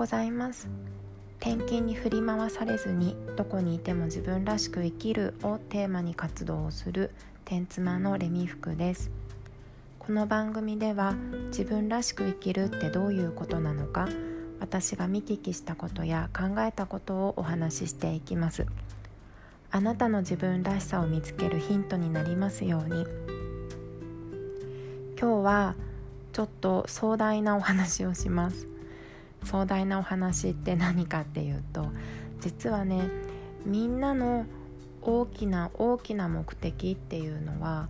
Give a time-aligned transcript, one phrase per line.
[0.00, 0.66] ございます。
[1.40, 7.10] 転勤に振り回されずにどこにいても自分らしく生きるをテーマに活動をする
[7.44, 9.10] 天妻のレミ服です。
[9.98, 11.12] この番組では
[11.48, 14.08] 自分らしく生きるってどういうことなのか
[14.58, 18.64] 私が見聞きしたことや考えたことをお話ししていきます。
[19.70, 23.04] あなたの自分らしさを見つけるヒントになりますように。
[25.20, 25.74] 今日は
[26.32, 28.79] ちょっと壮大なお話をします。
[29.44, 31.86] 壮大なお話って何かっていうと
[32.40, 33.08] 実はね
[33.64, 34.46] みんなの
[35.02, 37.88] 大きな大きな目的っていうのは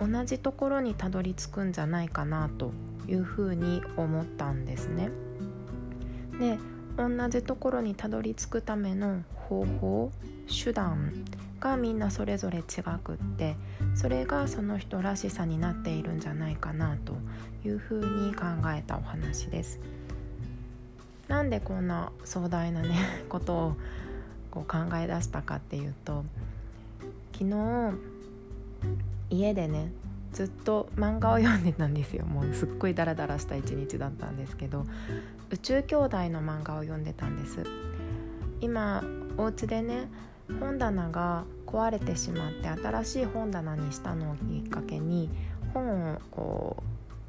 [0.00, 2.72] 同じところにたどり着くんじゃないかなと
[3.06, 5.10] いうふうに思ったんですね。
[6.38, 6.58] で
[6.96, 10.12] 同じところにたどり着くための方法
[10.48, 11.24] 手段
[11.60, 13.56] がみんなそれぞれ違くって
[13.94, 17.14] それがその人らしさになっているんじゃないかなと
[17.64, 19.78] いうふうに考えたお話です。
[21.30, 22.96] なんでこんな壮大なね
[23.30, 23.76] ことを
[24.50, 26.24] こう考え出したかっていうと
[27.32, 27.94] 昨日
[29.30, 29.92] 家でね
[30.32, 32.24] ずっと漫画を読んでたんですよ。
[32.24, 34.84] もうすっごいダラダラした一日だったんですけど
[35.50, 37.64] 宇宙兄弟の漫画を読んでたんです。
[38.60, 39.04] 今
[39.36, 40.08] お家でね
[40.58, 45.30] 本棚が壊れてしまって新しい本棚にしたのをきっかけに
[45.72, 46.76] 本をこ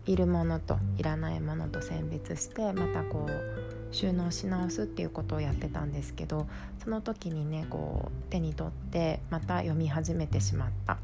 [0.07, 6.47] ういるものといらないものと選別してまたこう収納し直すっていうことをやってたんですけど
[6.83, 10.97] その時にねこう手に取ってまた読み始めてしまった。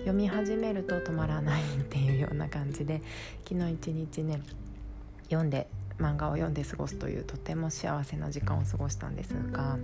[0.00, 3.02] 読み始めると止まらないっていうような感じで
[3.48, 4.40] 昨日一日ね
[5.24, 9.78] 読んで漫画を読んで過ごすというとても幸せな時間を過ごしたんですが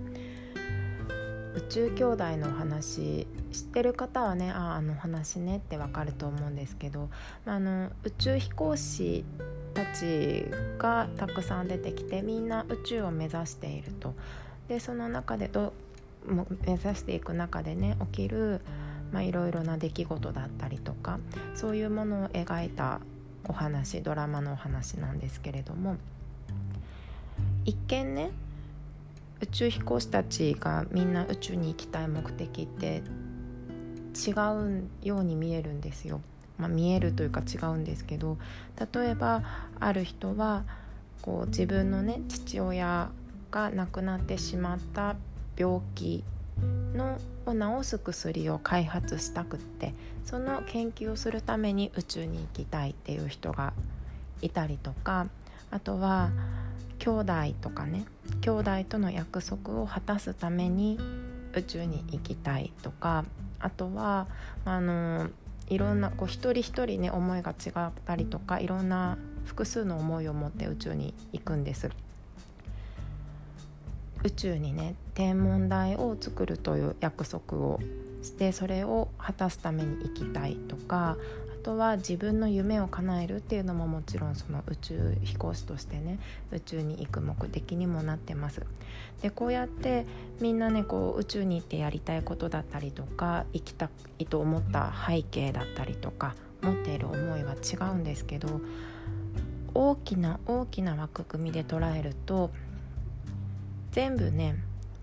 [1.55, 7.09] 宇宙兄弟のお話知ってる方はねああの話ねってわかると思うんですけど、
[7.45, 9.25] まあ、あの宇宙飛行士
[9.77, 10.45] たち
[10.79, 14.15] がたくさん出てきてみんな宇宙を目指していると
[14.67, 15.71] でその中でど
[16.25, 18.61] 目指していく中でね起きる
[19.13, 21.19] いろいろな出来事だったりとか
[21.53, 23.01] そういうものを描いた
[23.47, 25.95] お話ドラマのお話なんですけれども
[27.63, 28.31] 一見ね
[29.41, 33.03] 宇宙飛行士たちがみんな宇宙に行きたい目的って
[34.15, 36.19] 違うように見えるんですよ。
[36.57, 38.37] まあ、見えるというか違うんですけど
[38.93, 39.43] 例えば
[39.79, 40.63] ある人は
[41.21, 43.09] こう自分のね父親
[43.51, 45.15] が亡くなってしまった
[45.55, 46.23] 病気
[46.93, 49.93] のを治す薬を開発したくって
[50.25, 53.73] その研究をするために宇宙に行きたいっていう人が
[54.41, 55.27] いたりとか
[55.71, 56.31] あとは
[56.99, 58.05] 兄弟とかね
[58.41, 60.99] 兄弟との約束を果たすために
[61.53, 63.25] 宇宙に行きたいとか
[63.59, 64.27] あとは
[64.65, 65.29] あの
[65.69, 71.89] いろんなこう一人一人ね思いが違ったりとかいろんな複数の思いを持って宇宙に行くんです。
[74.23, 77.79] 宇宙にね天文台を作るという約束を
[78.21, 81.17] してそれを果たすために行きたいとか
[81.67, 86.17] とは自分の夢を叶えるっていうのももちろんその宇宙飛行士としてね
[86.49, 88.65] 宇宙に行く目的にもなってます。
[89.21, 90.05] でこうやって
[90.39, 98.61] みんなねこう宇宙に行ってやりたいことだったりとか行きたいと思った背景だったりとか持っている思いは違うんですけど
[99.73, 102.49] 大きな大きな枠組みで捉えると
[103.91, 104.55] 全部ね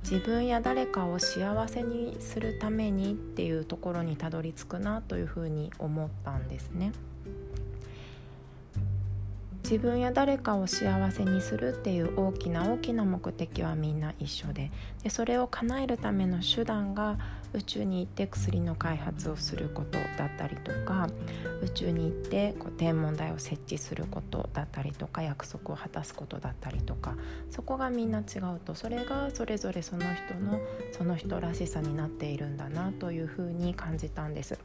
[0.05, 6.93] 自分や誰かを幸せにするためにっていうところにたどり着くなというふうに思ったんですね。
[9.63, 14.71] 自分や誰かを幸せにするっていう大きな大きな目的はみんな一緒で
[15.03, 17.17] でそれを叶えるための手段が
[17.55, 21.09] 宇宙に行って薬の開発をすることだったりとか
[21.63, 27.15] 宇宙に行ってこう天文台を設置することだったりとか約束を果たすことだったりとか
[27.51, 30.61] そこがみんな違うとそれがそれぞれその人の
[30.93, 34.59] その人らしさになっているんだなというふうに感じたんです。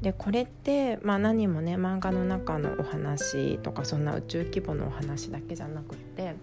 [0.00, 6.34] でこれって、まあ、何もね漫画の中のお話とかそんな宇宙規模のお話だけじゃなくって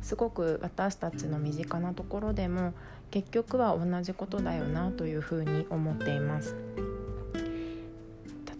[0.00, 2.72] すごく私たちの身近なところでも
[3.10, 6.56] 結局は同じことだよなというふうに思っています。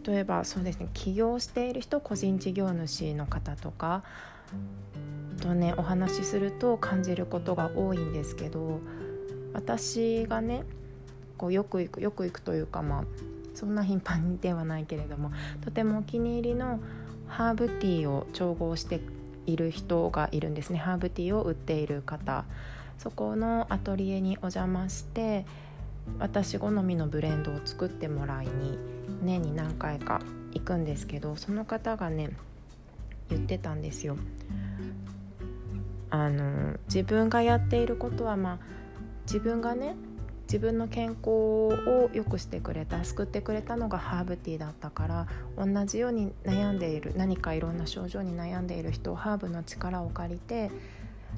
[0.06, 4.02] 例えばそうですね起業している人個人事業主の方とか
[5.42, 8.80] とねお話しすると感じることが多いんですけど
[9.52, 10.64] 私がね
[11.36, 13.04] こうよく行くよく行くというかまあ
[13.54, 15.30] そんな頻繁にではないけれども
[15.62, 16.80] とてもお気に入りの
[17.26, 19.00] ハーブティーを調合して
[19.46, 22.44] いる人がいるんですねハーブティーを売っている方
[22.98, 25.46] そこのアトリエにお邪魔して
[26.18, 28.78] 私好みのブレンドを作ってもらいに
[29.22, 30.20] 年に何回か
[30.52, 32.30] 行くんですけどその方がね
[33.30, 34.16] 言ってたんですよ。
[36.10, 38.58] あの自分がやっていることはまあ
[39.26, 39.94] 自分がね
[40.44, 45.26] 自分の健康を良くしてくれた救ってくれたのがハーブティーだったから
[45.58, 50.70] 同じように悩んでいる何かいろんな症状に悩んでいる人をハーブの力を借りて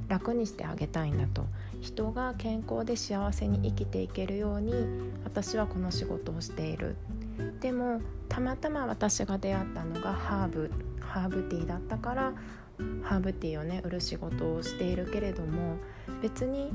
[0.08, 1.46] 楽にしてあげたいんだと。
[1.80, 4.74] 人が健康で幸せに生きていけるように
[5.24, 6.96] 私はこの仕事をしている。
[7.60, 10.70] でもたまたま私が出会ったのがハーブ
[11.00, 12.32] ハーブティーだったから
[13.02, 15.76] ハーブティーをね売る仕事をしているけれども
[16.22, 16.70] 別に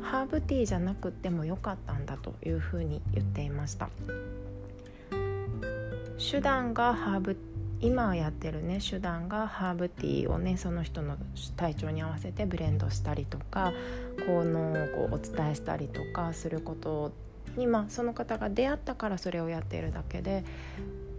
[0.00, 3.88] ハーブティーじゃなくてもよかったんだというふうに言っていました。
[6.18, 7.36] 手段がハーブ
[7.80, 11.16] 今やってるね手段がハーブティーをねその人の
[11.56, 13.72] 体調に合わせてブレンドしたりとか
[14.26, 17.12] 効能をこうお伝えしたりとかすること
[17.56, 20.44] に、まあ、その方が出会ったからそれをやっているだけで、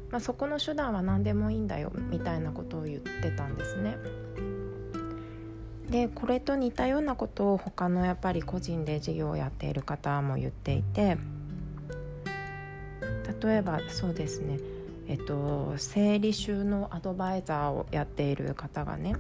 [0.10, 3.98] まあ、そこの手段は何でもいいんだよみたいなことを言ってたんですね。
[5.90, 11.18] でこれと似たようなことを他のやっぱり個人で事業をやっている方も言っていて
[13.42, 14.60] 例えばそうですね
[15.08, 19.16] えっと整理収納アドバイザーをやっている方がね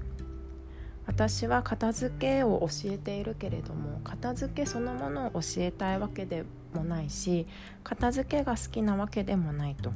[1.05, 6.43] 私は片付けを教えているけれども片付けそのものを教えたいわけで
[6.73, 7.47] もないし
[7.83, 9.91] 片付けが好きなわけでもないと。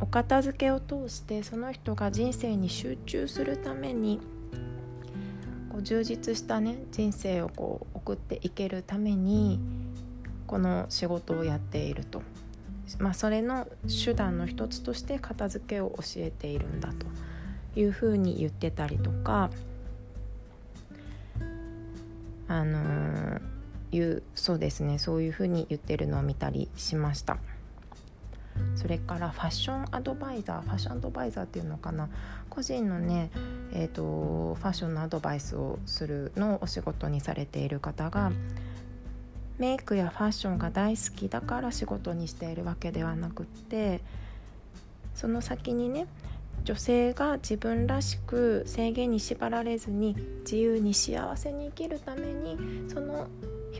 [0.00, 4.20] お片付けを通してその人が人生に集中するために
[5.70, 9.60] こう充実したね人生をこう送っていけるために
[10.46, 12.22] この仕事をやっていると、
[12.98, 13.66] まあ、それの
[14.04, 17.06] 手段の一つとして片付けを教えているんだと
[17.78, 19.50] いうふうに言ってたりとか
[22.46, 23.40] あのー、
[23.92, 24.98] いうそうですね。
[24.98, 27.38] そういうふうに言ってるのを見たりしました。
[28.76, 32.08] それからファッションアドバイザーファッションアドバイザーっていうのかな。
[32.50, 33.30] 個人のね、
[33.72, 38.30] えーと、ファッションのアドバイスをするのをお仕事にされている方が
[39.58, 44.00] メイクやファッションが大好きだから仕事にしているわけではなくって
[45.14, 46.06] その先にね
[46.64, 52.56] 女性が自分らしく制限に縛られずに自由に幸せに生きるために
[52.88, 53.28] その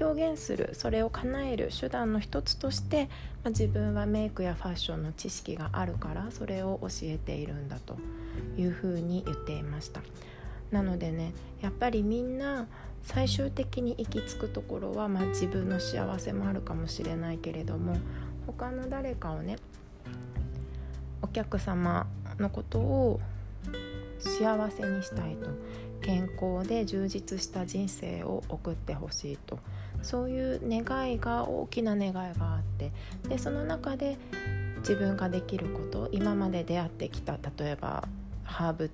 [0.00, 3.04] 表現するそれを叶える手段の一つとして、
[3.42, 7.96] まあ、自分はメイクやファッションの知識があるからそれを教えているんだと
[8.58, 10.00] いうふうに言っていました。
[10.74, 11.32] なのでね
[11.62, 12.66] やっぱりみんな
[13.02, 17.96] 最終的に行き着くところは、まあ、自分の幸せもあるかもしれないけれども
[18.46, 19.56] 他の誰かをね
[21.22, 22.06] お客様
[22.38, 23.20] のことを
[24.18, 25.50] 幸せにしたいと
[26.02, 29.58] 健康で充実した人生を送ってほしいと
[30.02, 32.90] そういう願いが大きな願いがあって
[33.28, 34.18] でその中で
[34.78, 38.06] 自分ができること今まで出会ってきた例えば
[38.44, 38.90] ハーブ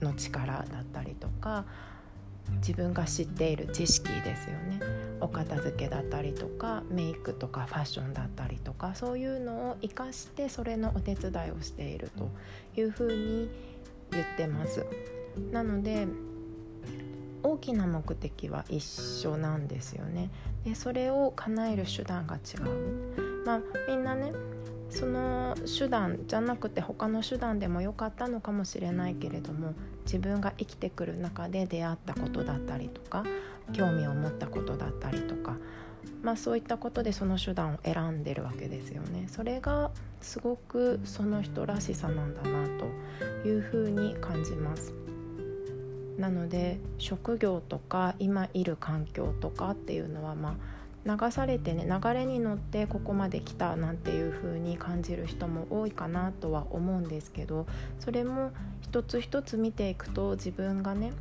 [0.00, 1.64] の力だったりとか
[2.58, 4.80] 自分が知っている知識ですよね
[5.20, 12.28] お片付けだったりとかメイクとかファッションだったりとかそういうのを生かしてそれのお手伝いをしていると
[12.78, 13.50] いうふうに
[14.12, 14.86] 言ってます。
[15.50, 16.06] なので
[17.42, 20.30] 大きな目的は一緒なんですよね。
[20.64, 23.44] でそれを叶える手段が違う。
[23.44, 24.32] まあみんなね
[24.90, 29.74] その手段じゃなくて他の手段でもよかったのかもしれないけれども
[30.04, 33.24] 自分が生きてくる中で出会ったことだったりとか
[33.72, 35.56] 興味を持ったことだったりとか、
[36.22, 39.26] まあ、そういったことでその手段を選んでるわけですよね。
[39.28, 39.90] それが
[40.20, 42.86] すごくその人らしさなんだなと
[43.48, 44.94] いうふうに感じます。
[46.16, 50.75] なので職業とか今いる環境とかっていうのはまあ
[51.06, 57.66] 流されてね流れに乗ってここまで来たなんていう風に感じる人も多いかなとは思うんですけど
[58.00, 58.50] それも
[58.82, 61.12] 一つ一つ見ていくと自分がね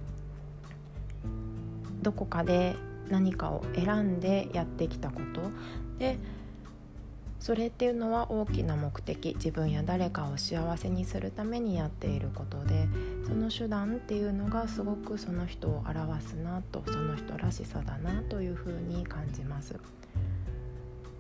[2.02, 2.76] どこかで
[3.10, 5.42] 何かを選んでやってきたこと。
[6.00, 6.18] で
[7.46, 12.88] それっていうのは大きな目的自分や誰かを幸せにするためにやっていることで
[13.24, 19.76] その手段っていうのがすごくその人を表すなとその人らしさだなというふうに感じます。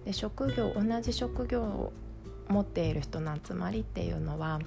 [0.03, 1.93] で職業同じ職業を
[2.47, 4.59] 持っている人の集まりっていうのは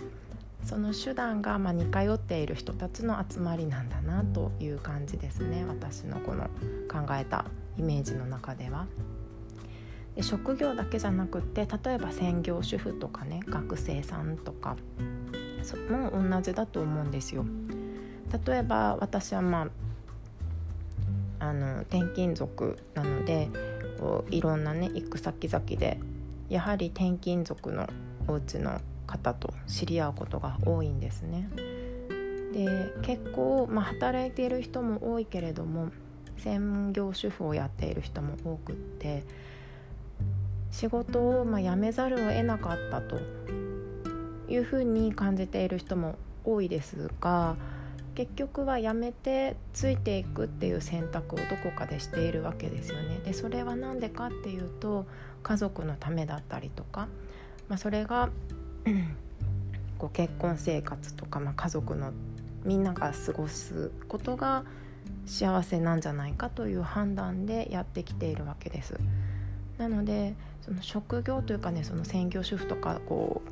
[0.63, 6.45] その手段がま似通っている人たちの集まりなんだなという感じですね私のこの
[6.89, 7.47] 考えた
[7.77, 8.87] イメージの中では。
[10.19, 14.77] で職業だけじゃなくって例えば専業主婦とかね学生さんとか
[15.89, 17.45] も同じだと思うんですよ。
[18.45, 19.69] 例えば私はま
[21.39, 23.49] ああの転勤族なので
[24.01, 26.01] こういろんなね行く先々で
[26.49, 27.89] やはり転勤族の
[28.27, 31.49] お家の方と知り合うことが多いんですね。
[32.53, 35.91] で結構、まあ、働いている人も多いけれども
[36.39, 39.23] 専業主婦をやっている人も多くって
[40.71, 43.19] 仕事をま辞めざるを得なかったと
[44.49, 47.57] いうふうに感じている人も多いですが
[48.15, 53.21] 結局は辞めてついていくっていう選択をどこかでしているわけですよね。
[53.25, 55.07] でそれは何でかっていうと
[55.45, 57.07] 家族のためだったりとか、
[57.69, 58.31] まあ、それが
[59.99, 62.13] こう結婚生活とか、まあ、家族の
[62.65, 64.65] みんなが過ごすことが
[65.27, 68.99] 幸せなんじゃないかという判断でやってきているわけです。
[69.79, 73.43] なのでその職業というかねその専業主婦とかこ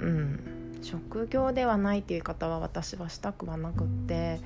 [0.00, 4.40] ううん職業ではないっていう言い方は私はしたくはなくって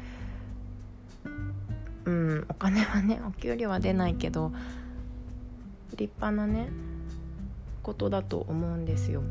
[2.04, 4.52] うんお金はねお給料は出ないけど
[5.96, 6.68] 立派なね
[7.82, 9.22] ことだと思うんですよ。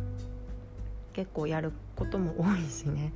[1.13, 3.11] 結構やることも多いしね。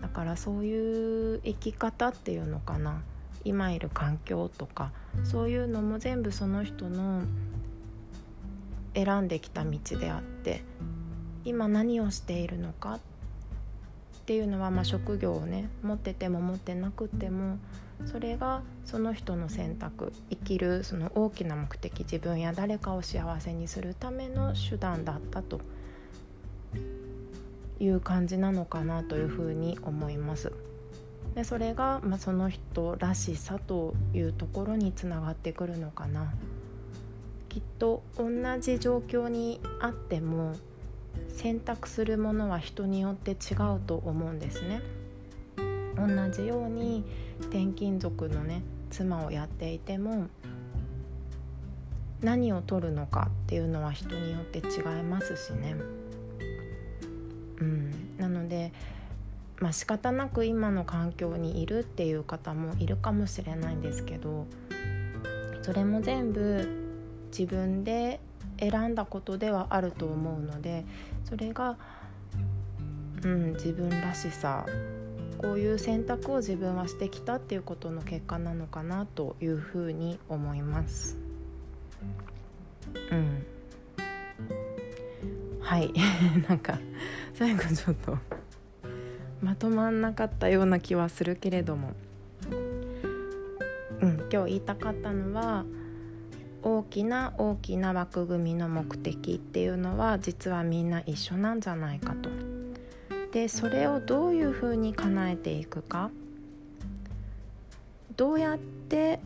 [0.00, 3.02] だからそういう生き方っていうのかな。
[3.44, 4.92] 今いる環境とか
[5.24, 7.22] そういうのも全部その人の
[8.94, 10.62] 選んできた道であって
[11.44, 13.00] 今何をしているのかっ
[14.24, 17.58] ていうのは、まあ、職業をね持ってても持ってなくても
[18.06, 25.60] それがその人の選択生きるその大きな目的自分や誰かを幸せにするための手段だったと
[27.80, 30.52] いう感じなのかなというふうに思います。
[31.34, 36.32] でそれが、まあ、その人らしさというところにつながってくるのかな。
[37.48, 40.54] きっと同じ状況にあっても
[41.28, 44.80] 選択するものは人によって違うと思うんですね。
[45.96, 47.04] 同じように
[47.40, 50.28] 転勤族のね妻をやっていても
[52.22, 54.62] 何を取るのかっていうのは人によって違
[55.00, 55.76] いますしね。
[57.60, 58.72] うん、なので
[59.62, 64.46] まあ仕方なく今の環境にいるっていう方もいるかもしれないんですけど
[65.62, 66.68] それも全部
[67.30, 68.18] 自分で
[68.58, 70.84] 選んだことではあると思うので
[71.24, 71.78] それが、
[73.22, 74.66] うん、自分らしさ
[75.38, 81.16] こういう選択を自分はしてきたっていうことの結果なのかなというふうに思います。
[83.10, 83.46] うん
[85.60, 85.92] はい
[86.48, 86.78] なんか
[87.32, 88.18] 最後ちょっと
[89.42, 91.92] まとまんなかったような気はするけれども、
[94.00, 95.64] うん、今日言いたかったのは
[96.62, 102.30] 大きな大きな枠組みの目的っていうのは実はみんな一緒なんじゃないかと。
[103.32, 106.10] でそれをどういうふうに叶えていくか
[108.16, 109.20] どうやって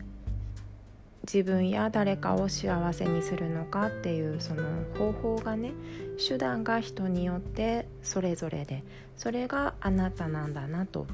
[1.23, 4.63] 自分や誰かを幸せにするのかっていうその
[4.97, 5.73] 方法がね
[6.17, 8.83] 手段が人によってそれぞれで
[9.15, 11.07] それがあなたなんだなと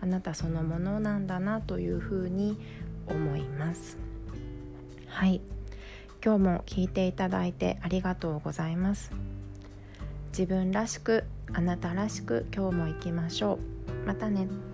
[0.00, 2.58] あなたそのものなんだなというふうに
[3.06, 3.98] 思います。
[5.06, 5.40] はい。
[6.22, 9.10] 今日も聞いていただいてありがとうございます。
[10.28, 13.58] 自分らしくあなたらしく今日も行きましょ
[14.04, 14.06] う。
[14.06, 14.69] またね。